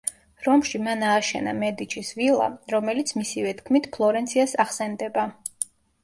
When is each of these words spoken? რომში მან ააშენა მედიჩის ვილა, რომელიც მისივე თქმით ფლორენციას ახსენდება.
რომში 0.43 0.79
მან 0.85 1.03
ააშენა 1.09 1.51
მედიჩის 1.63 2.07
ვილა, 2.19 2.47
რომელიც 2.75 3.13
მისივე 3.17 3.51
თქმით 3.59 3.89
ფლორენციას 3.97 4.55
ახსენდება. 4.65 5.27